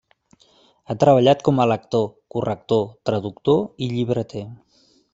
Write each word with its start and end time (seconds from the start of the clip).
Ha 0.87 0.95
treballat 1.03 1.43
com 1.49 1.61
a 1.65 1.69
lector, 1.73 2.09
corrector, 2.37 2.83
traductor 3.11 3.63
i 3.89 3.95
llibreter. 3.97 4.47